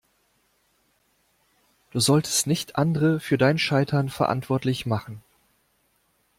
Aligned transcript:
Du 1.91 1.99
solltest 1.99 2.47
nicht 2.47 2.75
andere 2.75 3.19
für 3.19 3.37
dein 3.37 3.59
Scheitern 3.59 4.09
verantwortlich 4.09 4.87
machen. 4.87 5.21